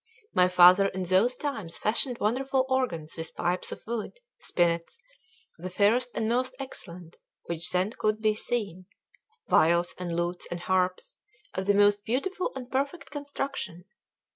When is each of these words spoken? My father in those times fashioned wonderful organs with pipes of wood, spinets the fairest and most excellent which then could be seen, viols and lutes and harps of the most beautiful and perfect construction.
My 0.33 0.47
father 0.47 0.87
in 0.87 1.03
those 1.03 1.35
times 1.37 1.77
fashioned 1.77 2.17
wonderful 2.17 2.65
organs 2.69 3.15
with 3.15 3.35
pipes 3.35 3.71
of 3.71 3.85
wood, 3.85 4.19
spinets 4.39 4.99
the 5.59 5.69
fairest 5.69 6.17
and 6.17 6.27
most 6.27 6.55
excellent 6.57 7.17
which 7.43 7.69
then 7.69 7.91
could 7.91 8.19
be 8.19 8.33
seen, 8.33 8.87
viols 9.47 9.93
and 9.99 10.15
lutes 10.15 10.47
and 10.49 10.59
harps 10.61 11.17
of 11.53 11.67
the 11.67 11.75
most 11.75 12.03
beautiful 12.03 12.51
and 12.55 12.71
perfect 12.71 13.11
construction. 13.11 13.85